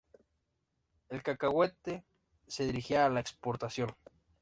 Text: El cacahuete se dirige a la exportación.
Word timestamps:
El 1.09 1.21
cacahuete 1.21 2.03
se 2.47 2.65
dirige 2.65 2.97
a 2.97 3.07
la 3.09 3.19
exportación. 3.19 3.91